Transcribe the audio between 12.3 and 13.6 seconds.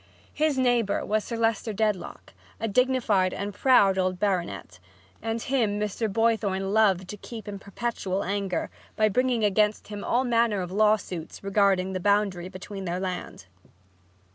between their land.